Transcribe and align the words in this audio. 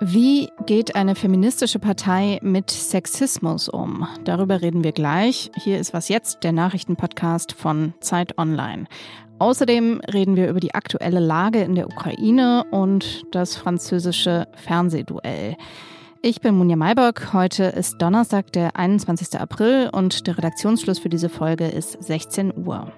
Wie 0.00 0.48
geht 0.66 0.96
eine 0.96 1.14
feministische 1.14 1.78
Partei 1.78 2.40
mit 2.42 2.68
Sexismus 2.68 3.68
um? 3.68 4.08
Darüber 4.24 4.60
reden 4.60 4.82
wir 4.82 4.90
gleich. 4.90 5.52
Hier 5.54 5.78
ist 5.78 5.94
was 5.94 6.08
jetzt, 6.08 6.42
der 6.42 6.50
Nachrichtenpodcast 6.50 7.52
von 7.52 7.94
Zeit 8.00 8.38
Online. 8.38 8.86
Außerdem 9.38 10.00
reden 10.12 10.34
wir 10.34 10.48
über 10.48 10.58
die 10.58 10.74
aktuelle 10.74 11.20
Lage 11.20 11.60
in 11.60 11.76
der 11.76 11.86
Ukraine 11.86 12.64
und 12.72 13.24
das 13.30 13.54
französische 13.54 14.48
Fernsehduell. 14.56 15.56
Ich 16.22 16.40
bin 16.40 16.56
Munja 16.56 16.74
Maybock. 16.74 17.32
Heute 17.32 17.64
ist 17.64 18.02
Donnerstag, 18.02 18.52
der 18.52 18.74
21. 18.74 19.38
April 19.38 19.90
und 19.92 20.26
der 20.26 20.38
Redaktionsschluss 20.38 20.98
für 20.98 21.08
diese 21.08 21.28
Folge 21.28 21.68
ist 21.68 22.02
16 22.02 22.66
Uhr. 22.66 22.92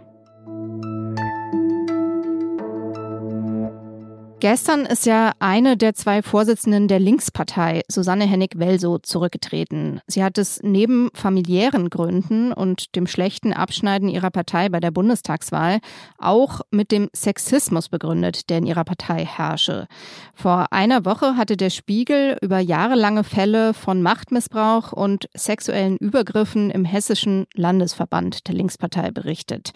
Gestern 4.40 4.86
ist 4.86 5.04
ja 5.04 5.32
eine 5.38 5.76
der 5.76 5.92
zwei 5.92 6.22
Vorsitzenden 6.22 6.88
der 6.88 6.98
Linkspartei, 6.98 7.82
Susanne 7.88 8.24
Hennig-Welso, 8.24 8.96
zurückgetreten. 8.96 10.00
Sie 10.06 10.24
hat 10.24 10.38
es 10.38 10.60
neben 10.62 11.10
familiären 11.12 11.90
Gründen 11.90 12.50
und 12.50 12.96
dem 12.96 13.06
schlechten 13.06 13.52
Abschneiden 13.52 14.08
ihrer 14.08 14.30
Partei 14.30 14.70
bei 14.70 14.80
der 14.80 14.92
Bundestagswahl 14.92 15.80
auch 16.16 16.62
mit 16.70 16.90
dem 16.90 17.10
Sexismus 17.14 17.90
begründet, 17.90 18.48
der 18.48 18.58
in 18.58 18.66
ihrer 18.66 18.84
Partei 18.84 19.26
herrsche. 19.26 19.86
Vor 20.32 20.68
einer 20.70 21.04
Woche 21.04 21.36
hatte 21.36 21.58
der 21.58 21.68
Spiegel 21.68 22.38
über 22.40 22.60
jahrelange 22.60 23.24
Fälle 23.24 23.74
von 23.74 24.00
Machtmissbrauch 24.00 24.94
und 24.94 25.28
sexuellen 25.34 25.98
Übergriffen 25.98 26.70
im 26.70 26.86
hessischen 26.86 27.44
Landesverband 27.52 28.48
der 28.48 28.54
Linkspartei 28.54 29.10
berichtet. 29.10 29.72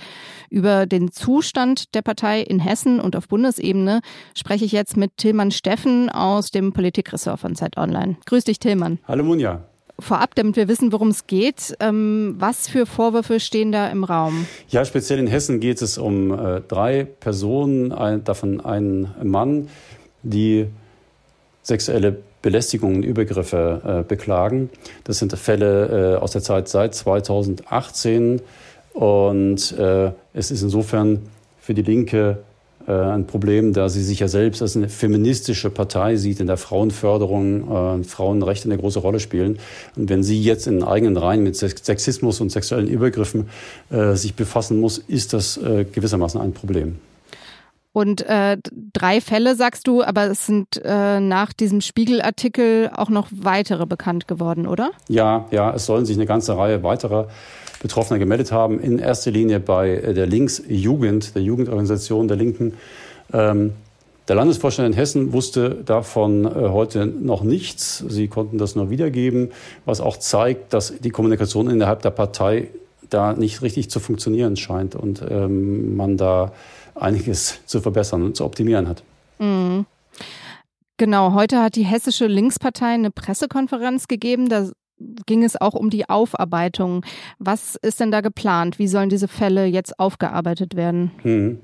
Über 0.49 0.87
den 0.87 1.11
Zustand 1.13 1.95
der 1.95 2.01
Partei 2.01 2.41
in 2.41 2.61
Hessen 2.61 2.99
und 2.99 3.15
auf 3.15 3.29
Bundesebene 3.29 4.01
spreche 4.55 4.67
ich 4.67 4.73
jetzt 4.73 4.97
mit 4.97 5.17
Tillmann 5.17 5.51
Steffen 5.51 6.11
aus 6.11 6.53
dem 6.53 6.73
Politikressort 6.73 7.41
von 7.41 7.57
Zeit 7.57 7.77
Online. 7.77 8.15
Grüß 8.25 8.45
dich, 8.45 8.61
Tillmann. 8.61 9.01
Hallo, 9.09 9.25
Munja. 9.25 9.65
Vorab, 9.99 10.37
damit 10.37 10.55
wir 10.55 10.69
wissen, 10.69 10.93
worum 10.93 11.09
es 11.09 11.27
geht, 11.27 11.75
ähm, 11.81 12.37
was 12.39 12.69
für 12.69 12.87
Vorwürfe 12.87 13.41
stehen 13.41 13.73
da 13.73 13.89
im 13.89 14.05
Raum? 14.05 14.47
Ja, 14.69 14.85
speziell 14.85 15.19
in 15.19 15.27
Hessen 15.27 15.59
geht 15.59 15.83
es 15.83 15.99
um 15.99 16.31
äh, 16.31 16.61
drei 16.61 17.03
Personen, 17.03 17.91
ein, 17.91 18.23
davon 18.23 18.61
ein 18.61 19.09
Mann, 19.25 19.71
die 20.23 20.69
sexuelle 21.65 22.19
Belästigungen, 22.41 23.03
Übergriffe 23.03 24.05
äh, 24.05 24.09
beklagen. 24.09 24.71
Das 25.03 25.19
sind 25.19 25.37
Fälle 25.37 26.15
äh, 26.15 26.23
aus 26.23 26.31
der 26.31 26.43
Zeit 26.43 26.69
seit 26.69 26.95
2018 26.95 28.41
und 28.93 29.73
äh, 29.73 30.13
es 30.33 30.53
ist 30.53 30.63
insofern 30.63 31.23
für 31.61 31.75
die 31.75 31.83
Linke 31.83 32.39
ein 32.93 33.27
Problem, 33.27 33.73
da 33.73 33.89
sie 33.89 34.03
sich 34.03 34.21
ja 34.21 34.29
selbst 34.29 34.63
als 34.63 34.77
eine 34.77 34.89
feministische 34.89 35.71
Partei 35.71 36.17
sieht, 36.17 36.41
in 36.41 36.47
der 36.47 36.57
Frauenförderung, 36.57 38.01
äh, 38.01 38.05
Frauenrechte 38.05 38.69
eine 38.69 38.79
große 38.79 38.99
Rolle 38.99 39.21
spielen. 39.21 39.59
Und 39.97 40.09
wenn 40.09 40.23
sie 40.23 40.41
jetzt 40.41 40.67
in 40.67 40.83
eigenen 40.83 41.17
Reihen 41.17 41.43
mit 41.43 41.57
Sexismus 41.57 42.41
und 42.41 42.51
sexuellen 42.51 42.89
Übergriffen 42.89 43.49
äh, 43.91 44.15
sich 44.15 44.35
befassen 44.35 44.81
muss, 44.81 44.99
ist 44.99 45.33
das 45.33 45.57
äh, 45.57 45.85
gewissermaßen 45.85 46.41
ein 46.41 46.53
Problem. 46.53 46.97
Und 47.95 48.23
äh, 48.23 48.59
drei 48.93 49.21
Fälle 49.21 49.55
sagst 49.55 49.87
du, 49.87 50.03
aber 50.03 50.25
es 50.25 50.47
sind 50.47 50.83
äh, 50.85 51.21
nach 51.21 51.53
diesem 51.53 51.81
Spiegelartikel 51.81 52.91
auch 52.93 53.09
noch 53.09 53.29
weitere 53.31 53.87
bekannt 53.87 54.27
geworden, 54.27 54.67
oder? 54.67 54.91
Ja, 55.09 55.47
ja, 55.53 55.73
es 55.73 55.87
sollen 55.87 56.05
sich 56.05 56.17
eine 56.17 56.27
ganze 56.27 56.59
Reihe 56.59 56.83
weiterer 56.83 57.29
Betroffene 57.81 58.19
gemeldet 58.19 58.51
haben. 58.51 58.81
In 58.81 58.99
erster 58.99 59.31
Linie 59.31 59.61
bei 59.61 59.91
äh, 59.91 60.13
der 60.13 60.27
Linksjugend, 60.27 61.37
der 61.37 61.43
Jugendorganisation 61.43 62.27
der 62.27 62.37
Linken. 62.37 62.75
Ähm, 63.33 63.75
der 64.27 64.35
Landesvorstand 64.35 64.89
in 64.89 64.93
Hessen 64.95 65.33
wusste 65.33 65.71
davon 65.87 66.47
äh, 66.47 66.49
heute 66.49 67.07
noch 67.07 67.45
nichts. 67.45 68.05
Sie 68.09 68.27
konnten 68.27 68.59
das 68.59 68.75
nur 68.75 68.91
wiedergeben, 68.91 69.53
was 69.85 70.01
auch 70.01 70.17
zeigt, 70.17 70.73
dass 70.73 70.99
die 70.99 71.11
Kommunikation 71.11 71.71
innerhalb 71.71 72.03
der 72.03 72.11
Partei 72.11 72.71
da 73.09 73.35
nicht 73.35 73.63
richtig 73.63 73.89
zu 73.89 74.01
funktionieren 74.01 74.57
scheint 74.57 74.97
und 74.97 75.23
ähm, 75.31 75.95
man 75.95 76.17
da 76.17 76.51
einiges 76.95 77.61
zu 77.67 77.81
verbessern 77.81 78.23
und 78.23 78.37
zu 78.37 78.45
optimieren 78.45 78.89
hat. 78.89 79.03
Mhm. 79.39 79.87
Genau, 80.97 81.35
heute 81.35 81.61
hat 81.61 81.75
die 81.75 81.83
hessische 81.83 82.27
Linkspartei 82.27 82.95
eine 82.95 83.11
Pressekonferenz 83.11 84.07
gegeben. 84.07 84.49
Da 84.49 84.71
ging 85.27 85.43
es 85.43 85.61
auch 85.61 85.75
um 85.75 85.91
die 85.91 86.09
Aufarbeitung. 86.09 87.05
Was 87.39 87.75
ist 87.77 87.99
denn 87.99 88.13
da 88.13 88.21
geplant? 88.21 88.79
Wie 88.79 88.87
sollen 88.87 89.09
diese 89.09 89.27
Fälle 89.27 89.67
jetzt 89.67 89.99
aufgearbeitet 89.99 90.77
werden? 90.77 91.11
Hm. 91.23 91.59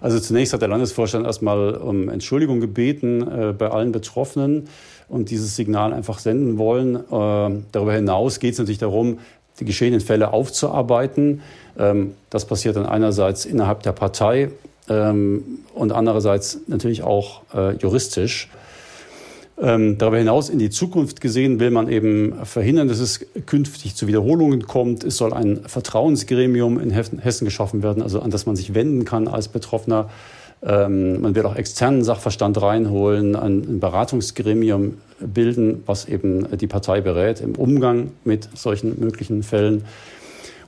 Also 0.00 0.18
zunächst 0.20 0.52
hat 0.52 0.60
der 0.60 0.68
Landesvorstand 0.68 1.26
erstmal 1.26 1.74
um 1.76 2.08
Entschuldigung 2.08 2.60
gebeten 2.60 3.22
äh, 3.22 3.52
bei 3.52 3.70
allen 3.70 3.92
Betroffenen 3.92 4.68
und 5.08 5.30
dieses 5.30 5.56
Signal 5.56 5.92
einfach 5.92 6.18
senden 6.18 6.58
wollen. 6.58 6.96
Äh, 6.96 7.62
darüber 7.72 7.94
hinaus 7.94 8.40
geht 8.40 8.54
es 8.54 8.58
natürlich 8.58 8.78
darum, 8.78 9.18
die 9.60 9.64
geschehenen 9.64 10.00
Fälle 10.00 10.32
aufzuarbeiten. 10.32 11.42
Ähm, 11.78 12.14
das 12.30 12.46
passiert 12.46 12.76
dann 12.76 12.86
einerseits 12.86 13.44
innerhalb 13.44 13.82
der 13.82 13.92
Partei 13.92 14.50
ähm, 14.88 15.42
und 15.74 15.92
andererseits 15.92 16.58
natürlich 16.66 17.02
auch 17.02 17.42
äh, 17.54 17.76
juristisch. 17.76 18.48
Ähm, 19.56 19.98
darüber 19.98 20.18
hinaus 20.18 20.48
in 20.48 20.58
die 20.58 20.70
Zukunft 20.70 21.20
gesehen 21.20 21.60
will 21.60 21.70
man 21.70 21.88
eben 21.88 22.44
verhindern, 22.44 22.88
dass 22.88 22.98
es 22.98 23.24
künftig 23.46 23.94
zu 23.94 24.08
Wiederholungen 24.08 24.66
kommt. 24.66 25.04
Es 25.04 25.16
soll 25.16 25.32
ein 25.32 25.60
Vertrauensgremium 25.66 26.80
in 26.80 26.90
Hessen 26.90 27.44
geschaffen 27.44 27.82
werden, 27.84 28.02
also 28.02 28.20
an 28.20 28.30
das 28.30 28.46
man 28.46 28.56
sich 28.56 28.74
wenden 28.74 29.04
kann 29.04 29.28
als 29.28 29.46
Betroffener. 29.46 30.10
Ähm, 30.66 31.20
man 31.20 31.34
wird 31.34 31.44
auch 31.46 31.56
externen 31.56 32.04
Sachverstand 32.04 32.60
reinholen, 32.60 33.36
ein 33.36 33.80
Beratungsgremium 33.80 34.98
bilden, 35.20 35.82
was 35.86 36.06
eben 36.06 36.56
die 36.56 36.66
Partei 36.66 37.00
berät 37.00 37.40
im 37.40 37.54
Umgang 37.54 38.12
mit 38.24 38.48
solchen 38.54 38.98
möglichen 38.98 39.42
Fällen. 39.42 39.84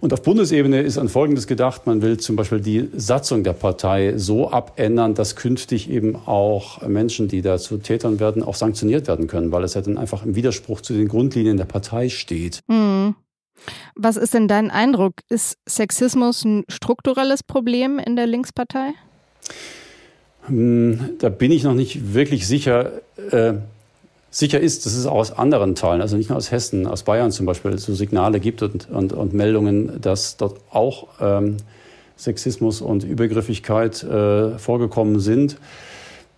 Und 0.01 0.13
auf 0.13 0.23
Bundesebene 0.23 0.83
ist 0.83 0.99
an 0.99 1.09
Folgendes 1.09 1.47
gedacht. 1.47 1.87
Man 1.87 2.03
will 2.03 2.19
zum 2.19 2.37
Beispiel 2.37 2.61
die 2.61 2.91
Satzung 2.95 3.43
der 3.43 3.55
Partei 3.55 4.15
so 4.19 4.51
abändern, 4.51 5.15
dass 5.15 5.37
künftig 5.37 5.91
eben 5.91 6.17
auch 6.27 6.87
Menschen, 6.87 7.29
die 7.29 7.41
dazu 7.41 7.79
Tätern 7.79 8.21
werden, 8.21 8.43
auch 8.43 8.55
sanktioniert 8.55 9.09
werden 9.09 9.27
können, 9.27 9.53
weil 9.53 9.65
es 9.65 9.73
ja 9.73 9.81
dann 9.81 9.97
einfach 9.97 10.25
im 10.25 10.35
Widerspruch 10.35 10.83
zu 10.83 10.93
den 10.93 11.09
Grundlinien 11.09 11.57
der 11.57 11.65
Partei 11.65 12.11
steht. 12.11 12.61
Mhm. 12.69 13.15
Was 13.95 14.19
ist 14.19 14.35
denn 14.35 14.49
dein 14.49 14.71
Eindruck? 14.71 15.15
Ist 15.31 15.57
Sexismus 15.67 16.45
ein 16.45 16.65
strukturelles 16.69 17.43
Problem 17.43 17.99
in 17.99 18.15
der 18.15 18.27
Linkspartei? 18.27 18.93
Hm, 20.47 21.11
da 21.19 21.29
bin 21.29 21.51
ich 21.53 21.65
noch 21.65 21.75
nicht 21.75 22.15
wirklich 22.15 22.47
sicher. 22.47 22.93
Äh, 23.31 23.55
Sicher 24.37 24.61
ist, 24.61 24.85
dass 24.85 24.95
es 24.95 25.07
auch 25.07 25.15
aus 25.15 25.33
anderen 25.33 25.75
Teilen, 25.75 26.03
also 26.03 26.15
nicht 26.15 26.29
nur 26.29 26.37
aus 26.37 26.51
Hessen, 26.51 26.87
aus 26.87 27.05
Bayern 27.05 27.33
zum 27.33 27.47
Beispiel, 27.47 27.79
so 27.79 27.95
Signale 27.95 28.39
gibt 28.39 28.63
und, 28.63 28.87
und, 28.91 29.15
und 29.15 29.33
Meldungen, 29.33 29.99
dass 29.99 30.37
dort 30.37 30.61
auch 30.71 31.07
ähm, 31.23 31.57
Sexismus 32.19 32.83
und 32.83 33.03
Übergriffigkeit 33.03 34.03
äh, 34.03 34.59
vorgekommen 34.59 35.21
sind. 35.21 35.57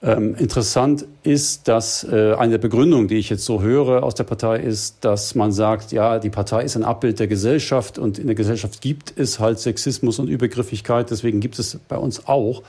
Ähm, 0.01 0.37
interessant 0.37 1.07
ist, 1.25 1.67
dass 1.67 2.05
äh, 2.05 2.35
eine 2.35 2.53
der 2.53 2.59
Begründungen, 2.59 3.09
die 3.09 3.17
ich 3.17 3.31
jetzt 3.31 3.45
so 3.45 3.63
höre 3.63 4.05
aus 4.05 4.15
der 4.15 4.23
Partei, 4.23 4.61
ist, 4.61 4.99
dass 5.01 5.35
man 5.35 5.51
sagt, 5.51 5.91
ja, 5.91 6.21
die 6.21 6.31
Partei 6.31 6.63
ist 6.63 6.77
ein 6.77 6.85
Abbild 6.85 7.19
der 7.19 7.27
Gesellschaft 7.27 7.99
und 7.99 8.21
in 8.21 8.27
der 8.27 8.37
Gesellschaft 8.37 8.81
gibt 8.81 9.13
es 9.17 9.41
halt 9.41 9.59
Sexismus 9.59 10.21
und 10.21 10.29
Übergriffigkeit, 10.29 11.11
deswegen 11.11 11.41
gibt 11.41 11.59
es 11.59 11.81
bei 11.89 11.97
uns 11.97 12.29
auch. 12.29 12.63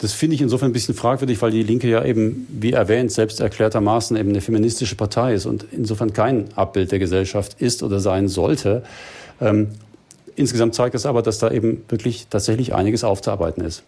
Das 0.00 0.14
finde 0.14 0.34
ich 0.34 0.40
insofern 0.40 0.70
ein 0.70 0.72
bisschen 0.72 0.94
fragwürdig, 0.94 1.42
weil 1.42 1.50
die 1.50 1.62
Linke 1.62 1.86
ja 1.88 2.02
eben, 2.02 2.46
wie 2.48 2.72
erwähnt, 2.72 3.12
selbst 3.12 3.38
erklärtermaßen 3.38 4.16
eben 4.16 4.30
eine 4.30 4.40
feministische 4.40 4.96
Partei 4.96 5.34
ist 5.34 5.44
und 5.44 5.66
insofern 5.72 6.14
kein 6.14 6.46
Abbild 6.56 6.90
der 6.90 6.98
Gesellschaft 6.98 7.60
ist 7.60 7.82
oder 7.82 8.00
sein 8.00 8.26
sollte. 8.26 8.82
Ähm, 9.42 9.68
insgesamt 10.36 10.74
zeigt 10.74 10.94
es 10.94 11.04
aber, 11.04 11.20
dass 11.20 11.38
da 11.38 11.50
eben 11.50 11.84
wirklich 11.90 12.28
tatsächlich 12.30 12.74
einiges 12.74 13.04
aufzuarbeiten 13.04 13.62
ist. 13.62 13.82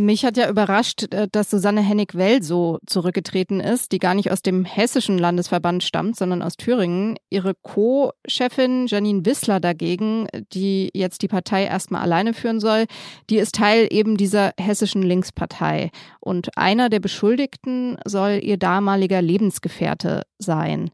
Mich 0.00 0.24
hat 0.24 0.38
ja 0.38 0.48
überrascht, 0.48 1.12
äh, 1.12 1.28
dass 1.30 1.50
Susanne 1.50 1.82
Hennig-Well 1.82 2.42
so 2.42 2.78
zurückgetreten 2.86 3.60
ist, 3.60 3.92
die 3.92 3.98
gar 3.98 4.14
nicht 4.14 4.32
aus 4.32 4.40
dem 4.40 4.64
hessischen 4.64 5.18
Landesverband 5.18 5.84
stammt, 5.84 6.16
sondern 6.16 6.40
aus 6.40 6.56
Thüringen. 6.56 7.18
Ihre 7.28 7.54
Co-Chefin 7.54 8.86
Janine 8.86 9.26
Wissler 9.26 9.60
dagegen, 9.60 10.26
die 10.54 10.88
jetzt 10.94 11.20
die 11.20 11.28
Partei 11.28 11.66
erstmal 11.66 12.00
alleine 12.00 12.32
führen 12.32 12.60
soll, 12.60 12.86
die 13.28 13.36
ist 13.36 13.56
Teil 13.56 13.88
eben 13.90 14.16
dieser 14.16 14.52
hessischen 14.58 15.02
Linkspartei. 15.02 15.90
Und 16.18 16.56
einer 16.56 16.88
der 16.88 17.00
Beschuldigten 17.00 17.98
soll 18.06 18.40
ihr 18.42 18.56
damaliger 18.56 19.20
Lebensgefährte 19.20 20.22
sein. 20.38 20.90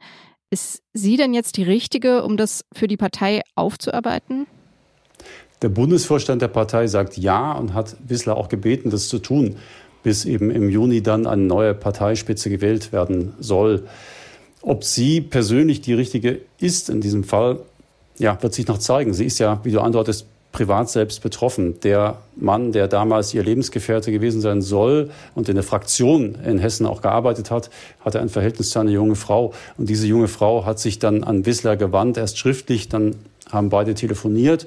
Ist 0.50 0.82
sie 0.94 1.16
denn 1.16 1.32
jetzt 1.32 1.58
die 1.58 1.62
richtige, 1.62 2.24
um 2.24 2.36
das 2.36 2.64
für 2.74 2.88
die 2.88 2.96
Partei 2.96 3.42
aufzuarbeiten? 3.54 4.48
Der 5.62 5.68
Bundesvorstand 5.70 6.42
der 6.42 6.48
Partei 6.48 6.86
sagt 6.86 7.16
ja 7.16 7.52
und 7.52 7.72
hat 7.72 7.96
Wissler 8.06 8.36
auch 8.36 8.48
gebeten, 8.48 8.90
das 8.90 9.08
zu 9.08 9.18
tun, 9.18 9.56
bis 10.02 10.24
eben 10.24 10.50
im 10.50 10.68
Juni 10.68 11.02
dann 11.02 11.26
eine 11.26 11.42
neue 11.42 11.74
Parteispitze 11.74 12.50
gewählt 12.50 12.92
werden 12.92 13.32
soll. 13.40 13.84
Ob 14.60 14.84
sie 14.84 15.20
persönlich 15.20 15.80
die 15.80 15.94
richtige 15.94 16.40
ist 16.58 16.90
in 16.90 17.00
diesem 17.00 17.24
Fall, 17.24 17.60
ja, 18.18 18.40
wird 18.42 18.54
sich 18.54 18.66
noch 18.66 18.78
zeigen. 18.78 19.14
Sie 19.14 19.24
ist 19.24 19.38
ja, 19.38 19.60
wie 19.62 19.70
du 19.70 19.80
andeutest, 19.80 20.26
privat 20.52 20.88
selbst 20.88 21.22
betroffen. 21.22 21.80
Der 21.80 22.18
Mann, 22.34 22.72
der 22.72 22.88
damals 22.88 23.34
ihr 23.34 23.42
Lebensgefährte 23.42 24.10
gewesen 24.10 24.40
sein 24.40 24.62
soll 24.62 25.10
und 25.34 25.48
in 25.48 25.54
der 25.54 25.64
Fraktion 25.64 26.36
in 26.46 26.58
Hessen 26.58 26.86
auch 26.86 27.02
gearbeitet 27.02 27.50
hat, 27.50 27.68
hatte 28.00 28.20
ein 28.20 28.30
Verhältnis 28.30 28.70
zu 28.70 28.78
einer 28.78 28.90
jungen 28.90 29.16
Frau. 29.16 29.52
Und 29.76 29.90
diese 29.90 30.06
junge 30.06 30.28
Frau 30.28 30.64
hat 30.64 30.78
sich 30.78 30.98
dann 30.98 31.24
an 31.24 31.44
Wissler 31.44 31.76
gewandt, 31.76 32.16
erst 32.16 32.38
schriftlich, 32.38 32.88
dann 32.88 33.16
haben 33.50 33.68
beide 33.68 33.94
telefoniert. 33.94 34.66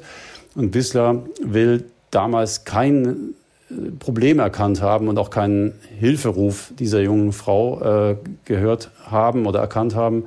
Und 0.60 0.74
Wissler 0.74 1.24
will 1.42 1.86
damals 2.12 2.66
kein 2.66 3.34
äh, 3.70 3.92
Problem 3.98 4.40
erkannt 4.40 4.82
haben 4.82 5.08
und 5.08 5.18
auch 5.18 5.30
keinen 5.30 5.72
Hilferuf 5.98 6.74
dieser 6.78 7.00
jungen 7.00 7.32
Frau 7.32 8.10
äh, 8.12 8.18
gehört 8.44 8.92
haben 9.06 9.46
oder 9.46 9.62
erkannt 9.62 9.96
haben, 9.96 10.26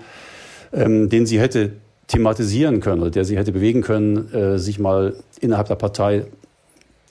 ähm, 0.73 1.11
den 1.11 1.27
sie 1.27 1.39
hätte 1.39 1.73
thematisieren 2.07 2.81
können 2.81 3.03
oder 3.03 3.11
der 3.11 3.27
sie 3.27 3.37
hätte 3.37 3.53
bewegen 3.53 3.83
können, 3.83 4.33
äh, 4.33 4.59
sich 4.59 4.79
mal 4.79 5.17
innerhalb 5.43 5.69
der 5.69 5.75
Partei 5.75 6.25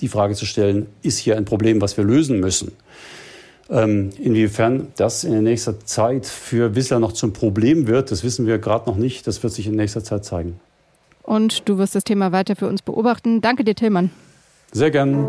die 0.01 0.07
Frage 0.07 0.33
zu 0.33 0.47
stellen, 0.47 0.87
ist 1.03 1.19
hier 1.19 1.37
ein 1.37 1.45
Problem, 1.45 1.79
was 1.79 1.97
wir 1.97 2.03
lösen 2.03 2.39
müssen? 2.39 2.71
Ähm, 3.69 4.09
inwiefern 4.19 4.87
das 4.95 5.23
in 5.23 5.31
der 5.31 5.43
nächsten 5.43 5.75
Zeit 5.85 6.25
für 6.25 6.73
Wissler 6.73 6.97
noch 6.97 7.11
zum 7.11 7.33
Problem 7.33 7.85
wird, 7.85 8.09
das 8.09 8.23
wissen 8.23 8.47
wir 8.47 8.57
gerade 8.57 8.89
noch 8.89 8.97
nicht. 8.97 9.27
Das 9.27 9.43
wird 9.43 9.53
sich 9.53 9.67
in 9.67 9.75
nächster 9.75 10.03
Zeit 10.03 10.25
zeigen. 10.25 10.59
Und 11.31 11.69
du 11.69 11.77
wirst 11.77 11.95
das 11.95 12.03
Thema 12.03 12.33
weiter 12.33 12.57
für 12.57 12.67
uns 12.67 12.81
beobachten. 12.81 13.39
Danke 13.39 13.63
dir, 13.63 13.73
Tillmann. 13.73 14.09
Sehr 14.73 14.91
gern. 14.91 15.25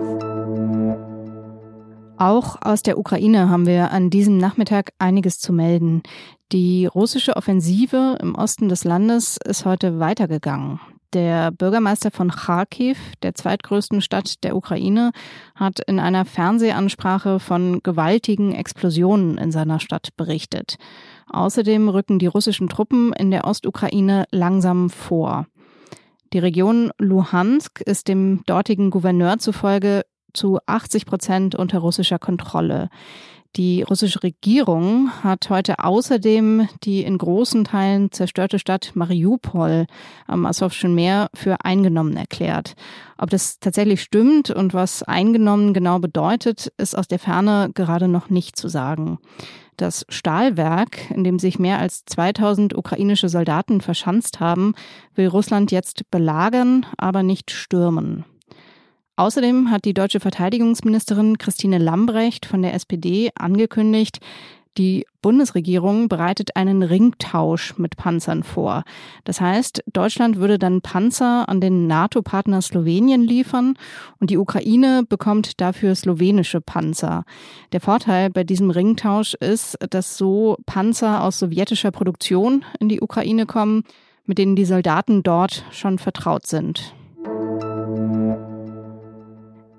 Auch 2.19 2.61
aus 2.61 2.83
der 2.83 2.99
Ukraine 2.99 3.49
haben 3.49 3.69
wir 3.69 3.93
an 3.93 4.11
diesem 4.11 4.37
Nachmittag 4.37 4.95
einiges 4.99 5.39
zu 5.39 5.53
melden. 5.53 6.03
Die 6.51 6.87
russische 6.87 7.37
Offensive 7.37 8.19
im 8.21 8.35
Osten 8.35 8.69
des 8.69 8.83
Landes 8.83 9.39
ist 9.45 9.65
heute 9.65 10.01
weitergegangen. 10.01 10.81
Der 11.13 11.53
Bürgermeister 11.53 12.11
von 12.11 12.31
Kharkiv, 12.31 12.99
der 13.23 13.37
zweitgrößten 13.37 14.01
Stadt 14.01 14.43
der 14.43 14.57
Ukraine, 14.57 15.13
hat 15.55 15.79
in 15.87 16.01
einer 16.01 16.25
Fernsehansprache 16.25 17.39
von 17.39 17.81
gewaltigen 17.85 18.53
Explosionen 18.53 19.39
in 19.39 19.53
seiner 19.53 19.79
Stadt 19.79 20.09
berichtet. 20.17 20.79
Außerdem 21.29 21.89
rücken 21.89 22.19
die 22.19 22.27
russischen 22.27 22.69
Truppen 22.69 23.13
in 23.13 23.31
der 23.31 23.47
Ostukraine 23.47 24.25
langsam 24.31 24.91
vor. 24.91 25.47
Die 26.33 26.39
Region 26.39 26.91
Luhansk 26.99 27.83
ist 27.83 28.09
dem 28.09 28.43
dortigen 28.47 28.91
Gouverneur 28.91 29.39
zufolge 29.39 30.03
zu 30.33 30.59
80 30.65 31.05
Prozent 31.05 31.55
unter 31.55 31.81
russischer 31.81 32.19
Kontrolle. 32.19 32.89
Die 33.57 33.83
russische 33.83 34.23
Regierung 34.23 35.11
hat 35.23 35.51
heute 35.51 35.81
außerdem 35.81 36.69
die 36.85 37.03
in 37.03 37.19
großen 37.19 37.65
Teilen 37.65 38.11
zerstörte 38.11 38.59
Stadt 38.59 38.93
Mariupol 38.95 39.85
am 40.27 40.47
Asowschen 40.47 40.95
Meer 40.95 41.29
für 41.35 41.63
eingenommen 41.63 42.17
erklärt. 42.17 42.77
Ob 43.19 43.29
das 43.29 43.59
tatsächlich 43.59 44.01
stimmt 44.01 44.49
und 44.51 44.73
was 44.73 45.03
eingenommen 45.03 45.75
genau 45.75 45.99
bedeutet, 45.99 46.73
ist 46.79 46.97
aus 46.97 47.09
der 47.09 47.19
Ferne 47.19 47.71
gerade 47.75 48.09
noch 48.09 48.31
nicht 48.31 48.57
zu 48.57 48.69
sagen. 48.69 49.19
Das 49.83 50.07
Stahlwerk, 50.09 51.11
in 51.11 51.25
dem 51.25 51.41
sich 51.41 51.59
mehr 51.59 51.81
als 51.81 52.05
2000 52.05 52.79
ukrainische 52.79 53.29
Soldaten 53.29 53.81
verschanzt 53.81 54.39
haben, 54.39 54.77
will 55.17 55.27
Russland 55.27 55.73
jetzt 55.73 56.09
belagern, 56.09 56.87
aber 56.99 57.25
nicht 57.25 57.51
stürmen. 57.51 58.25
Außerdem 59.17 59.73
hat 59.73 59.85
die 59.85 59.93
deutsche 59.93 60.21
Verteidigungsministerin 60.21 61.37
Christine 61.37 61.79
Lambrecht 61.79 62.47
von 62.47 62.63
der 62.63 62.75
SPD 62.75 63.31
angekündigt, 63.35 64.21
die 64.79 65.07
Bundesregierung 65.21 66.09
bereitet 66.09 66.57
einen 66.57 66.83
Ringtausch 66.83 67.77
mit 67.79 67.97
Panzern 67.97 68.43
vor. 68.43 68.85
Das 69.25 69.41
heißt, 69.41 69.85
Deutschland 69.93 70.37
würde 70.37 70.59
dann 70.59 70.81
Panzer 70.81 71.49
an 71.49 71.61
den 71.61 71.87
NATO-Partner 71.87 72.63
Slowenien 72.63 73.23
liefern 73.23 73.75
und 74.19 74.31
die 74.31 74.39
Ukraine 74.39 75.05
bekommt 75.09 75.61
dafür 75.61 75.95
slowenische 75.95 76.61
Panzer. 76.61 77.25
Der 77.73 77.81
Vorteil 77.81 78.31
bei 78.31 78.45
diesem 78.45 78.71
Ringtausch 78.71 79.35
ist, 79.35 79.77
dass 79.91 80.17
so 80.17 80.57
Panzer 80.67 81.23
aus 81.23 81.39
sowjetischer 81.39 81.91
Produktion 81.91 82.65
in 82.81 82.89
die 82.89 83.01
Ukraine 83.01 83.47
kommen, 83.47 83.85
mit 84.25 84.39
denen 84.39 84.57
die 84.57 84.65
Soldaten 84.65 85.23
dort 85.23 85.65
schon 85.71 85.99
vertraut 85.99 86.47
sind. 86.47 86.95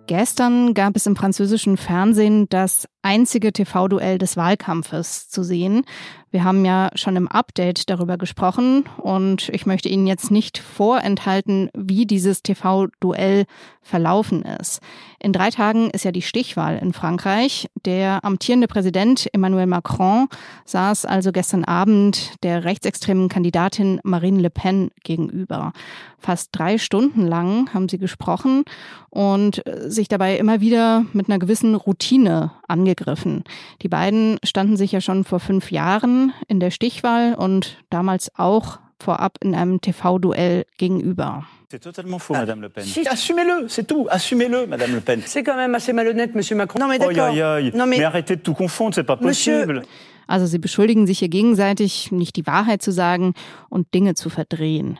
Gestern 0.06 0.74
gab 0.74 0.98
es 0.98 1.06
im 1.06 1.16
französischen 1.16 1.78
Fernsehen 1.78 2.48
das 2.50 2.88
einzige 3.04 3.54
TV-Duell 3.54 4.18
des 4.18 4.36
Wahlkampfes 4.38 5.30
zu 5.30 5.44
sehen. 5.44 5.86
Wir 6.32 6.44
haben 6.44 6.66
ja 6.66 6.90
schon 6.96 7.16
im 7.16 7.28
Update 7.28 7.92
darüber 7.92 8.18
gesprochen 8.18 8.86
und 8.98 9.50
ich 9.50 9.68
möchte 9.68 9.88
Ihnen 9.88 10.08
jetzt 10.08 10.32
nicht 10.32 10.58
vorenthalten, 10.58 11.70
wie 11.76 12.08
dieses 12.08 12.42
TV-Duell 12.42 13.46
verlaufen 13.84 14.42
ist. 14.42 14.82
In 15.20 15.32
drei 15.32 15.52
Tagen 15.52 15.92
ist 15.92 16.06
ja 16.06 16.12
die 16.12 16.24
Stichwahl 16.24 16.80
in 16.80 16.92
Frankreich. 16.92 17.70
Der 17.86 18.26
amtierende 18.26 18.68
Präsident 18.68 19.28
Emmanuel 19.32 19.68
Macron 19.68 20.28
saß 20.66 21.06
also 21.06 21.32
gestern 21.32 21.66
Abend 21.66 22.32
der 22.42 22.64
rechtsextremen 22.64 23.30
Kandidatin 23.30 24.00
Marine 24.04 24.42
Le 24.42 24.50
Pen 24.50 24.90
gegenüber. 25.04 25.72
Fast 26.18 26.50
drei 26.54 26.80
Stunden 26.80 27.28
lang 27.28 27.72
haben 27.76 27.90
sie 27.90 28.00
gesprochen 28.00 28.64
und 29.12 29.62
sich 29.86 30.08
dabei 30.08 30.38
immer 30.38 30.62
wieder 30.62 31.06
mit 31.14 31.30
einer 31.30 31.38
gewissen 31.38 31.76
Routine 31.76 32.52
angegriffen. 32.74 33.44
Die 33.82 33.88
beiden 33.88 34.40
standen 34.44 34.76
sich 34.76 34.92
ja 34.92 35.00
schon 35.00 35.24
vor 35.24 35.40
fünf 35.40 35.72
Jahren 35.72 36.34
in 36.48 36.60
der 36.60 36.72
Stichwahl 36.72 37.36
und 37.36 37.78
damals 37.90 38.32
auch 38.38 38.80
vorab 39.00 39.38
in 39.42 39.54
einem 39.56 39.80
TV-Duell 39.80 40.66
gegenüber. 40.78 41.46
C'est 41.70 41.80
totalement 41.80 42.20
faux, 42.20 42.38
Madame 42.38 42.62
Le 42.62 42.70
Pen. 42.70 42.84
Si. 42.84 43.08
Assumez-le, 43.08 43.68
c'est 43.68 43.88
tout. 43.88 44.08
Assumez-le, 44.10 44.68
Madame 44.68 44.94
Le 44.94 45.02
Pen. 45.02 45.22
C'est 45.26 45.44
quand 45.44 45.56
même 45.56 45.74
assez 45.74 45.92
malhonnête, 45.94 46.36
Monsieur 46.36 46.56
Macron. 46.56 46.80
Non, 46.80 46.88
mais 46.88 47.00
d'accord. 47.00 47.34
Non, 47.34 47.88
mais... 47.88 47.98
mais... 47.98 48.04
arrêtez 48.04 48.36
de 48.36 48.42
tout 48.42 48.54
confondre, 48.54 48.94
c'est 48.96 49.04
pas 49.04 49.18
possible. 49.18 49.76
Monsieur... 49.76 49.90
Also 50.28 50.46
sie 50.46 50.60
beschuldigen 50.60 51.06
sich 51.06 51.20
hier 51.20 51.30
gegenseitig, 51.30 52.12
nicht 52.12 52.36
die 52.36 52.48
Wahrheit 52.48 52.82
zu 52.82 52.92
sagen 52.92 53.34
und 53.70 53.94
Dinge 53.94 54.14
zu 54.16 54.30
verdrehen. 54.30 55.00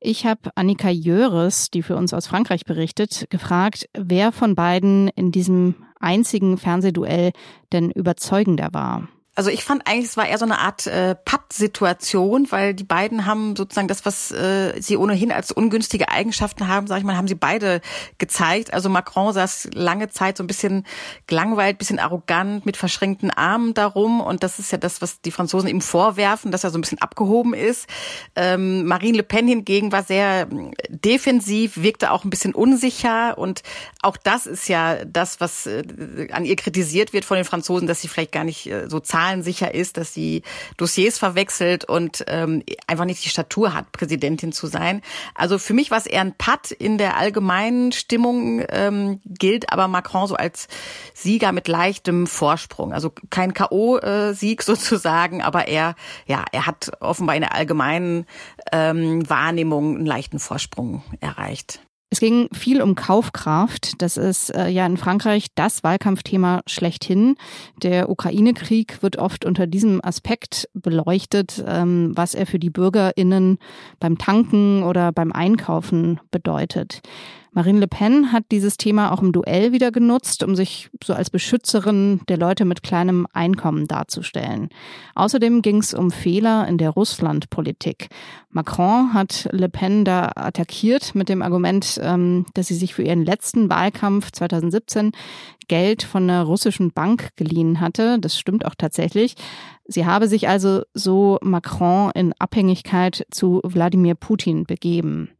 Ich 0.00 0.26
habe 0.26 0.50
Annika 0.54 0.90
Jöres, 0.90 1.70
die 1.70 1.82
für 1.82 1.96
uns 1.96 2.12
aus 2.12 2.26
Frankreich 2.26 2.64
berichtet, 2.64 3.26
gefragt, 3.30 3.88
wer 3.94 4.32
von 4.32 4.54
beiden 4.54 5.08
in 5.08 5.32
diesem 5.32 5.76
einzigen 6.04 6.58
Fernsehduell 6.58 7.32
denn 7.72 7.90
überzeugender 7.90 8.68
war. 8.72 9.08
Also 9.36 9.50
ich 9.50 9.64
fand 9.64 9.88
eigentlich, 9.88 10.06
es 10.06 10.16
war 10.16 10.28
eher 10.28 10.38
so 10.38 10.44
eine 10.44 10.60
Art 10.60 10.86
äh, 10.86 11.16
Patt-Situation, 11.16 12.52
weil 12.52 12.72
die 12.72 12.84
beiden 12.84 13.26
haben 13.26 13.56
sozusagen 13.56 13.88
das, 13.88 14.06
was 14.06 14.30
äh, 14.30 14.80
sie 14.80 14.96
ohnehin 14.96 15.32
als 15.32 15.50
ungünstige 15.50 16.08
Eigenschaften 16.08 16.68
haben, 16.68 16.86
sage 16.86 17.00
ich 17.00 17.04
mal, 17.04 17.16
haben 17.16 17.26
sie 17.26 17.34
beide 17.34 17.80
gezeigt. 18.18 18.72
Also 18.72 18.88
Macron 18.88 19.32
saß 19.32 19.70
lange 19.74 20.08
Zeit 20.08 20.36
so 20.36 20.44
ein 20.44 20.46
bisschen 20.46 20.86
gelangweilt, 21.26 21.78
bisschen 21.78 21.98
arrogant, 21.98 22.64
mit 22.64 22.76
verschränkten 22.76 23.32
Armen 23.32 23.74
darum. 23.74 24.20
Und 24.20 24.44
das 24.44 24.60
ist 24.60 24.70
ja 24.70 24.78
das, 24.78 25.02
was 25.02 25.20
die 25.20 25.32
Franzosen 25.32 25.68
ihm 25.68 25.80
vorwerfen, 25.80 26.52
dass 26.52 26.62
er 26.62 26.70
so 26.70 26.78
ein 26.78 26.82
bisschen 26.82 27.02
abgehoben 27.02 27.54
ist. 27.54 27.88
Ähm, 28.36 28.86
Marine 28.86 29.16
Le 29.16 29.24
Pen 29.24 29.48
hingegen 29.48 29.90
war 29.90 30.04
sehr 30.04 30.42
äh, 30.42 30.46
defensiv, 30.90 31.82
wirkte 31.82 32.12
auch 32.12 32.22
ein 32.22 32.30
bisschen 32.30 32.54
unsicher. 32.54 33.36
Und 33.36 33.64
auch 34.00 34.16
das 34.16 34.46
ist 34.46 34.68
ja 34.68 35.04
das, 35.04 35.40
was 35.40 35.66
äh, 35.66 36.28
an 36.30 36.44
ihr 36.44 36.54
kritisiert 36.54 37.12
wird 37.12 37.24
von 37.24 37.36
den 37.36 37.44
Franzosen, 37.44 37.88
dass 37.88 38.00
sie 38.00 38.06
vielleicht 38.06 38.30
gar 38.30 38.44
nicht 38.44 38.70
äh, 38.70 38.88
so 38.88 39.00
zahlen 39.00 39.23
zahlensicher 39.24 39.74
ist, 39.74 39.96
dass 39.96 40.12
sie 40.12 40.42
Dossiers 40.76 41.18
verwechselt 41.18 41.84
und 41.84 42.24
ähm, 42.28 42.62
einfach 42.86 43.04
nicht 43.04 43.24
die 43.24 43.28
Statur 43.28 43.74
hat, 43.74 43.92
Präsidentin 43.92 44.52
zu 44.52 44.66
sein. 44.66 45.02
Also 45.34 45.58
für 45.58 45.74
mich 45.74 45.90
war 45.90 45.98
es 45.98 46.06
eher 46.06 46.20
ein 46.20 46.34
Patt 46.36 46.70
in 46.70 46.98
der 46.98 47.16
allgemeinen 47.16 47.92
Stimmung, 47.92 48.62
ähm, 48.68 49.20
gilt 49.24 49.72
aber 49.72 49.88
Macron 49.88 50.26
so 50.26 50.34
als 50.34 50.68
Sieger 51.14 51.52
mit 51.52 51.68
leichtem 51.68 52.26
Vorsprung. 52.26 52.92
Also 52.92 53.12
kein 53.30 53.54
K.O.-Sieg 53.54 54.62
sozusagen, 54.64 55.42
aber 55.42 55.68
er, 55.68 55.94
ja, 56.26 56.44
er 56.52 56.66
hat 56.66 56.92
offenbar 57.00 57.36
in 57.36 57.42
der 57.42 57.54
allgemeinen 57.54 58.26
ähm, 58.72 59.28
Wahrnehmung 59.28 59.96
einen 59.96 60.06
leichten 60.06 60.38
Vorsprung 60.38 61.02
erreicht. 61.20 61.80
Es 62.10 62.20
ging 62.20 62.48
viel 62.52 62.80
um 62.80 62.94
Kaufkraft. 62.94 64.00
Das 64.00 64.16
ist 64.16 64.54
äh, 64.54 64.68
ja 64.68 64.86
in 64.86 64.96
Frankreich 64.96 65.48
das 65.54 65.82
Wahlkampfthema 65.82 66.62
schlechthin. 66.66 67.36
Der 67.82 68.08
Ukraine-Krieg 68.08 69.02
wird 69.02 69.16
oft 69.16 69.44
unter 69.44 69.66
diesem 69.66 70.04
Aspekt 70.04 70.68
beleuchtet, 70.74 71.64
ähm, 71.66 72.12
was 72.14 72.34
er 72.34 72.46
für 72.46 72.58
die 72.60 72.70
BürgerInnen 72.70 73.58
beim 73.98 74.16
Tanken 74.18 74.84
oder 74.84 75.10
beim 75.10 75.32
Einkaufen 75.32 76.20
bedeutet. 76.30 77.00
Marine 77.56 77.78
Le 77.78 77.86
Pen 77.86 78.32
hat 78.32 78.46
dieses 78.50 78.76
Thema 78.78 79.12
auch 79.12 79.22
im 79.22 79.30
Duell 79.30 79.70
wieder 79.70 79.92
genutzt, 79.92 80.42
um 80.42 80.56
sich 80.56 80.90
so 81.02 81.14
als 81.14 81.30
Beschützerin 81.30 82.20
der 82.28 82.36
Leute 82.36 82.64
mit 82.64 82.82
kleinem 82.82 83.28
Einkommen 83.32 83.86
darzustellen. 83.86 84.70
Außerdem 85.14 85.62
ging 85.62 85.78
es 85.78 85.94
um 85.94 86.10
Fehler 86.10 86.66
in 86.66 86.78
der 86.78 86.90
Russlandpolitik. 86.90 88.08
Macron 88.50 89.14
hat 89.14 89.48
Le 89.52 89.68
Pen 89.68 90.04
da 90.04 90.32
attackiert 90.34 91.14
mit 91.14 91.28
dem 91.28 91.42
Argument, 91.42 92.00
ähm, 92.02 92.44
dass 92.54 92.66
sie 92.66 92.74
sich 92.74 92.92
für 92.92 93.04
ihren 93.04 93.24
letzten 93.24 93.70
Wahlkampf 93.70 94.32
2017 94.32 95.12
Geld 95.68 96.02
von 96.02 96.24
einer 96.24 96.42
russischen 96.42 96.90
Bank 96.90 97.30
geliehen 97.36 97.80
hatte. 97.80 98.18
Das 98.18 98.36
stimmt 98.36 98.66
auch 98.66 98.74
tatsächlich. 98.76 99.36
Sie 99.86 100.06
habe 100.06 100.26
sich 100.26 100.48
also 100.48 100.82
so 100.92 101.38
Macron 101.40 102.10
in 102.16 102.32
Abhängigkeit 102.40 103.26
zu 103.30 103.60
Wladimir 103.62 104.16
Putin 104.16 104.64
begeben. 104.64 105.30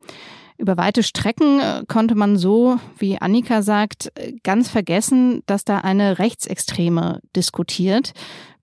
Über 0.64 0.78
weite 0.78 1.02
Strecken 1.02 1.60
äh, 1.60 1.82
konnte 1.86 2.14
man 2.14 2.38
so, 2.38 2.78
wie 2.96 3.20
Annika 3.20 3.60
sagt, 3.60 4.10
ganz 4.44 4.70
vergessen, 4.70 5.42
dass 5.44 5.66
da 5.66 5.80
eine 5.80 6.18
Rechtsextreme 6.18 7.20
diskutiert. 7.36 8.14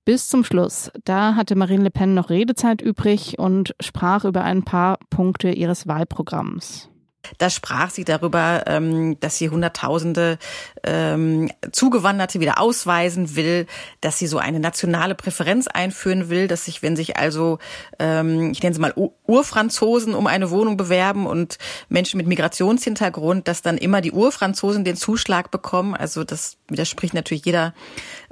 Bis 0.03 0.27
zum 0.27 0.43
Schluss. 0.43 0.89
Da 1.03 1.35
hatte 1.35 1.55
Marine 1.55 1.83
Le 1.83 1.91
Pen 1.91 2.15
noch 2.15 2.31
Redezeit 2.31 2.81
übrig 2.81 3.37
und 3.37 3.75
sprach 3.79 4.25
über 4.25 4.43
ein 4.43 4.63
paar 4.63 4.97
Punkte 5.11 5.51
ihres 5.51 5.85
Wahlprogramms. 5.85 6.90
Da 7.37 7.49
sprach 7.49 7.89
sie 7.89 8.03
darüber, 8.03 8.63
ähm, 8.67 9.19
dass 9.19 9.37
sie 9.37 9.49
Hunderttausende 9.49 10.37
ähm, 10.83 11.51
Zugewanderte 11.71 12.39
wieder 12.39 12.59
ausweisen 12.59 13.35
will, 13.35 13.67
dass 14.01 14.17
sie 14.17 14.27
so 14.27 14.37
eine 14.37 14.59
nationale 14.59 15.15
Präferenz 15.15 15.67
einführen 15.67 16.29
will, 16.29 16.47
dass 16.47 16.65
sich, 16.65 16.81
wenn 16.81 16.95
sich 16.95 17.17
also, 17.17 17.59
ähm, 17.99 18.51
ich 18.51 18.61
nenne 18.63 18.73
sie 18.73 18.81
mal 18.81 18.93
Urfranzosen 19.27 20.13
um 20.13 20.27
eine 20.27 20.49
Wohnung 20.49 20.77
bewerben 20.77 21.27
und 21.27 21.57
Menschen 21.89 22.17
mit 22.17 22.27
Migrationshintergrund, 22.27 23.47
dass 23.47 23.61
dann 23.61 23.77
immer 23.77 24.01
die 24.01 24.11
Urfranzosen 24.11 24.83
den 24.83 24.95
Zuschlag 24.95 25.51
bekommen. 25.51 25.95
Also 25.95 26.23
das 26.23 26.57
widerspricht 26.67 27.13
natürlich 27.13 27.45
jeder 27.45 27.73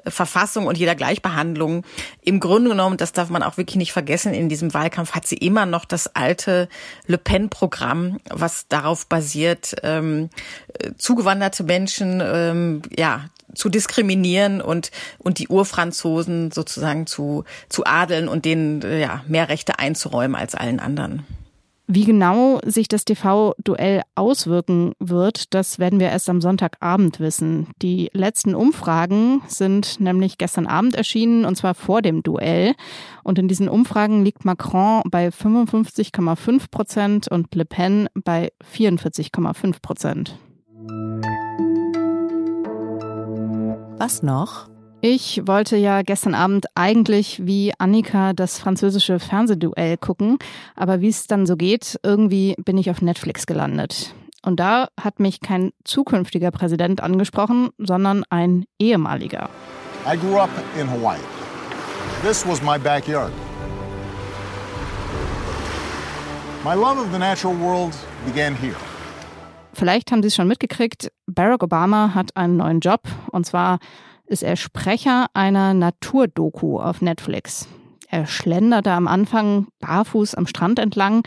Verfassung 0.08 0.68
und 0.68 0.78
jeder 0.78 0.96
Gleichbehandlung. 0.96 1.84
Im 2.22 2.40
Grunde 2.40 2.70
genommen, 2.70 2.98
das 2.98 3.12
darf 3.12 3.30
man 3.30 3.44
auch 3.44 3.58
wirklich 3.58 3.76
nicht 3.76 3.94
vergessen, 3.94 4.34
in 4.34 4.50
diesem 4.50 4.74
Wahlkampf 4.74 5.12
hat 5.12 5.28
sie 5.28 5.38
immer 5.38 5.66
noch 5.66 5.86
das 5.86 6.16
alte 6.16 6.70
Le 7.06 7.18
Pen-Programm, 7.18 8.20
was 8.30 8.68
darauf 8.80 9.08
basiert, 9.08 9.76
ähm, 9.84 10.30
zugewanderte 10.98 11.64
Menschen 11.64 12.22
ähm, 12.24 12.82
ja 12.96 13.26
zu 13.56 13.70
diskriminieren 13.70 14.62
und 14.62 14.92
und 15.18 15.40
die 15.40 15.48
Urfranzosen 15.48 16.52
sozusagen 16.52 17.08
zu 17.08 17.46
zu 17.68 17.86
adeln 17.86 18.28
und 18.28 18.46
denen 18.46 18.82
ja 18.82 19.24
mehr 19.28 19.50
Rechte 19.50 19.80
einzuräumen 19.80 20.36
als 20.36 20.56
allen 20.56 20.80
anderen. 20.80 21.26
Wie 21.92 22.06
genau 22.06 22.60
sich 22.64 22.88
das 22.88 23.04
TV-Duell 23.04 24.04
auswirken 24.14 24.94
wird, 25.00 25.56
das 25.56 25.80
werden 25.80 26.00
wir 26.00 26.10
erst 26.10 26.30
am 26.30 26.40
Sonntagabend 26.40 27.20
wissen. 27.20 27.66
Die 27.82 28.12
letzten 28.14 28.54
Umfragen 28.54 29.42
sind 29.48 30.00
nämlich 30.00 30.38
gestern 30.38 30.68
Abend 30.68 30.94
erschienen, 30.94 31.46
und 31.46 31.56
zwar 31.56 31.74
vor 31.74 32.04
dem 32.04 32.22
Duell. 32.22 32.76
Und 33.24 33.40
in 33.40 33.48
diesen 33.48 33.68
Umfragen 33.68 34.24
liegt 34.24 34.46
Macron 34.46 35.02
bei 35.10 35.30
55,5 35.30 36.70
Prozent 36.70 37.28
und 37.28 37.56
Le 37.56 37.66
Pen 37.66 38.08
bei 38.14 38.52
44,5 38.72 39.82
Prozent. 39.82 40.38
Was 43.98 44.22
noch? 44.22 44.70
Ich 45.02 45.48
wollte 45.48 45.78
ja 45.78 46.02
gestern 46.02 46.36
Abend 46.36 46.66
eigentlich 46.76 47.46
wie 47.46 47.72
Annika 47.78 48.34
das 48.34 48.60
französische 48.60 49.20
Fernsehduell 49.20 49.96
gucken, 49.96 50.38
aber 50.76 51.00
wie 51.00 51.08
es 51.08 51.26
dann 51.26 51.46
so 51.46 51.56
geht, 51.56 51.98
irgendwie 52.04 52.56
bin 52.66 52.78
ich 52.78 52.92
auf 52.92 53.02
Netflix 53.02 53.46
gelandet. 53.46 54.14
Und 54.44 54.60
da 54.60 54.90
hat 55.00 55.22
mich 55.22 55.40
kein 55.40 55.72
zukünftiger 55.86 56.52
Präsident 56.52 57.02
angesprochen, 57.02 57.70
sondern 57.78 58.26
ein 58.30 58.66
ehemaliger. 58.78 59.50
I 60.06 60.18
grew 60.18 60.38
up 60.38 60.50
in 60.78 60.90
Hawaii. 60.90 61.20
This 62.22 62.46
was 62.46 62.62
my 62.62 62.78
backyard. 62.78 63.32
My 66.66 66.74
love 66.74 67.00
of 67.00 67.08
the 67.14 67.20
natural 67.20 67.58
world 67.58 67.96
began 68.26 68.54
here. 68.54 68.76
Vielleicht 69.72 70.12
haben 70.12 70.22
Sie 70.22 70.28
es 70.28 70.36
schon 70.36 70.50
mitgekriegt, 70.50 71.10
Barack 71.26 71.64
Obama 71.64 72.14
hat 72.14 72.36
einen 72.36 72.58
neuen 72.58 72.82
Job 72.82 73.04
und 73.32 73.46
zwar 73.46 73.80
ist 74.30 74.44
er 74.44 74.56
Sprecher 74.56 75.28
einer 75.34 75.74
Naturdoku 75.74 76.80
auf 76.80 77.02
Netflix. 77.02 77.68
Er 78.08 78.26
schlenderte 78.26 78.92
am 78.92 79.08
Anfang 79.08 79.68
barfuß 79.80 80.36
am 80.36 80.48
Strand 80.48 80.80
entlang, 80.80 81.24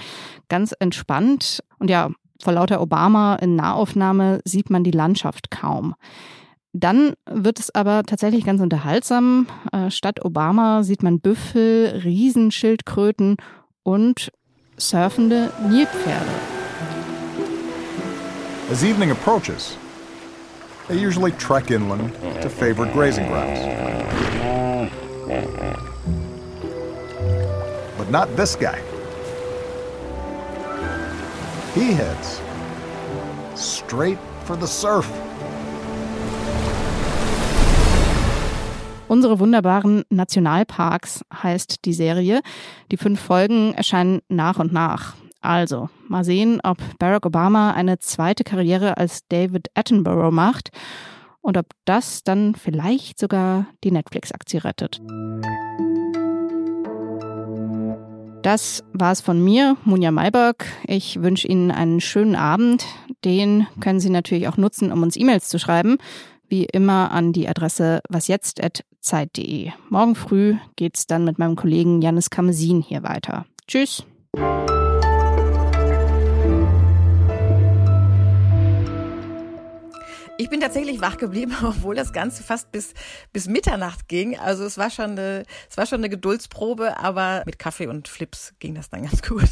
ganz 0.48 0.74
entspannt. 0.78 1.62
Und 1.78 1.90
ja, 1.90 2.10
vor 2.40 2.54
lauter 2.54 2.80
Obama 2.80 3.36
in 3.36 3.56
Nahaufnahme 3.56 4.40
sieht 4.44 4.70
man 4.70 4.82
die 4.82 4.90
Landschaft 4.90 5.50
kaum. 5.50 5.94
Dann 6.72 7.12
wird 7.30 7.60
es 7.60 7.74
aber 7.74 8.02
tatsächlich 8.04 8.44
ganz 8.44 8.60
unterhaltsam. 8.60 9.46
Äh, 9.72 9.90
statt 9.90 10.24
Obama 10.24 10.82
sieht 10.82 11.02
man 11.02 11.20
Büffel, 11.20 12.00
Riesenschildkröten 12.02 13.36
und 13.82 14.32
surfende 14.78 15.50
Nilpferde. 15.68 16.30
As 18.70 18.82
evening 18.82 19.10
approaches, 19.10 19.76
They 20.88 20.98
usually 20.98 21.32
trek 21.32 21.70
inland 21.70 22.12
to 22.42 22.48
favored 22.48 22.92
grazing 22.92 23.26
grounds. 23.28 23.60
But 27.96 28.10
not 28.10 28.28
this 28.36 28.56
guy. 28.56 28.80
He 31.74 31.92
heads 31.92 32.40
straight 33.54 34.18
for 34.44 34.56
the 34.56 34.66
surf. 34.66 35.08
Unsere 39.08 39.38
wunderbaren 39.38 40.04
Nationalparks 40.08 41.22
heißt 41.32 41.84
die 41.84 41.92
Serie. 41.92 42.40
Die 42.90 42.96
fünf 42.96 43.20
Folgen 43.20 43.74
erscheinen 43.74 44.22
nach 44.28 44.58
und 44.58 44.72
nach. 44.72 45.14
Also, 45.42 45.90
mal 46.08 46.24
sehen, 46.24 46.60
ob 46.62 46.78
Barack 46.98 47.26
Obama 47.26 47.72
eine 47.72 47.98
zweite 47.98 48.44
Karriere 48.44 48.96
als 48.96 49.26
David 49.28 49.68
Attenborough 49.74 50.32
macht 50.32 50.70
und 51.40 51.58
ob 51.58 51.66
das 51.84 52.22
dann 52.22 52.54
vielleicht 52.54 53.18
sogar 53.18 53.66
die 53.82 53.90
Netflix-Aktie 53.90 54.64
rettet. 54.64 55.02
Das 58.42 58.82
war's 58.92 59.20
von 59.20 59.42
mir, 59.42 59.76
Munja 59.84 60.10
Mayberg. 60.10 60.66
Ich 60.86 61.22
wünsche 61.22 61.46
Ihnen 61.46 61.70
einen 61.70 62.00
schönen 62.00 62.34
Abend. 62.34 62.84
Den 63.24 63.66
können 63.80 64.00
Sie 64.00 64.10
natürlich 64.10 64.48
auch 64.48 64.56
nutzen, 64.56 64.90
um 64.90 65.02
uns 65.02 65.16
E-Mails 65.16 65.48
zu 65.48 65.58
schreiben. 65.58 65.98
Wie 66.48 66.64
immer 66.64 67.12
an 67.12 67.32
die 67.32 67.48
Adresse 67.48 68.00
wasjetzt.zeit.de. 68.08 69.70
Morgen 69.90 70.14
früh 70.14 70.56
geht's 70.76 71.06
dann 71.06 71.24
mit 71.24 71.38
meinem 71.38 71.56
Kollegen 71.56 72.02
Janis 72.02 72.30
Kamesin 72.30 72.82
hier 72.82 73.02
weiter. 73.02 73.46
Tschüss. 73.66 74.04
Ich 80.42 80.50
bin 80.50 80.58
tatsächlich 80.58 81.00
wach 81.00 81.18
geblieben, 81.18 81.54
obwohl 81.62 81.94
das 81.94 82.12
Ganze 82.12 82.42
fast 82.42 82.72
bis, 82.72 82.94
bis 83.32 83.46
Mitternacht 83.46 84.08
ging. 84.08 84.36
Also 84.36 84.64
es 84.64 84.76
war 84.76 84.90
schon 84.90 85.12
eine, 85.12 85.44
es 85.70 85.76
war 85.76 85.86
schon 85.86 85.98
eine 85.98 86.08
Geduldsprobe, 86.08 86.98
aber 86.98 87.44
mit 87.46 87.60
Kaffee 87.60 87.86
und 87.86 88.08
Flips 88.08 88.52
ging 88.58 88.74
das 88.74 88.90
dann 88.90 89.04
ganz 89.04 89.22
gut. 89.28 89.48